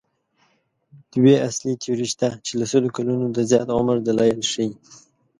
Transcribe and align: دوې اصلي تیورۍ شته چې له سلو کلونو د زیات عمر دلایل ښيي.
دوې 1.13 1.35
اصلي 1.47 1.73
تیورۍ 1.81 2.07
شته 2.13 2.29
چې 2.45 2.51
له 2.59 2.65
سلو 2.71 2.87
کلونو 2.97 3.25
د 3.31 3.39
زیات 3.49 3.67
عمر 3.77 3.97
دلایل 4.07 4.41
ښيي. 4.51 4.69